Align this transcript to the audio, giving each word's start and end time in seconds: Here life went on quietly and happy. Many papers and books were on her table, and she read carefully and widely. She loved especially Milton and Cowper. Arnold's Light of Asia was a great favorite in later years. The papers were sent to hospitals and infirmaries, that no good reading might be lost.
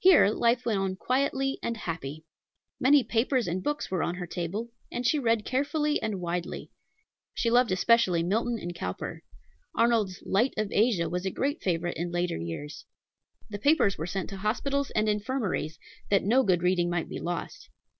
Here 0.00 0.26
life 0.28 0.66
went 0.66 0.80
on 0.80 0.96
quietly 0.96 1.60
and 1.62 1.76
happy. 1.76 2.24
Many 2.80 3.04
papers 3.04 3.46
and 3.46 3.62
books 3.62 3.92
were 3.92 4.02
on 4.02 4.16
her 4.16 4.26
table, 4.26 4.70
and 4.90 5.06
she 5.06 5.20
read 5.20 5.44
carefully 5.44 6.02
and 6.02 6.20
widely. 6.20 6.72
She 7.32 7.48
loved 7.48 7.70
especially 7.70 8.24
Milton 8.24 8.58
and 8.58 8.74
Cowper. 8.74 9.22
Arnold's 9.76 10.20
Light 10.26 10.52
of 10.56 10.72
Asia 10.72 11.08
was 11.08 11.24
a 11.24 11.30
great 11.30 11.62
favorite 11.62 11.96
in 11.96 12.10
later 12.10 12.36
years. 12.36 12.86
The 13.50 13.58
papers 13.60 13.96
were 13.96 14.04
sent 14.04 14.28
to 14.30 14.38
hospitals 14.38 14.90
and 14.96 15.08
infirmaries, 15.08 15.78
that 16.10 16.24
no 16.24 16.42
good 16.42 16.64
reading 16.64 16.90
might 16.90 17.08
be 17.08 17.20
lost. 17.20 17.68